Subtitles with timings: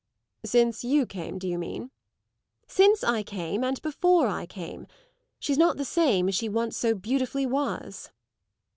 [0.45, 1.91] "Since you came, do you mean?"
[2.67, 4.87] "Since I came and before I came.
[5.37, 8.09] She's not the same as she once so beautifully was."